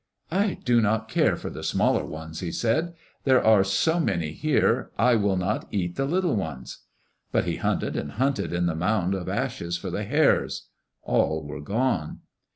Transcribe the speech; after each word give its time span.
"I 0.31 0.55
do 0.55 0.81
not 0.81 1.09
care 1.09 1.35
for 1.35 1.51
the 1.51 1.61
smaller 1.61 2.03
ones," 2.03 2.39
he 2.39 2.51
said. 2.51 2.95
"There 3.23 3.43
are 3.45 3.63
so 3.63 3.99
many 3.99 4.31
here, 4.31 4.89
I 4.97 5.13
will 5.15 5.37
not 5.37 5.67
eat 5.69 5.95
the 5.95 6.05
little 6.05 6.35
ones." 6.35 6.79
But 7.31 7.45
he 7.45 7.57
hunted 7.57 7.95
and 7.95 8.13
hunted 8.13 8.51
in 8.51 8.65
the 8.65 8.73
mound 8.73 9.13
of 9.13 9.29
ashes 9.29 9.77
for 9.77 9.91
the 9.91 10.03
hares. 10.03 10.69
All 11.03 11.43
were 11.45 11.61
gone. 11.61 12.21